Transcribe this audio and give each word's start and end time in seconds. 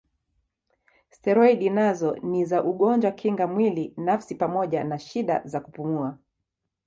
Steroidi 1.11 1.69
nazo 1.69 2.15
ni 2.23 2.45
za 2.45 2.63
ugonjwa 2.63 3.11
kinga 3.11 3.47
mwili 3.47 3.93
nafsi 3.97 4.35
pamoja 4.35 4.83
na 4.83 4.99
shida 4.99 5.41
za 5.45 5.59
kupumua. 5.59 6.17